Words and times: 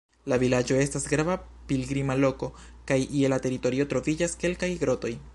La 0.31 0.37
vilaĝo 0.43 0.77
estas 0.83 1.03
grava 1.09 1.35
pilgrima 1.71 2.15
loko, 2.21 2.49
kaj 2.91 2.97
je 3.19 3.29
la 3.35 3.39
teritorio 3.47 3.85
troviĝas 3.93 4.35
kelkaj 4.45 4.71
grotoj. 4.85 5.13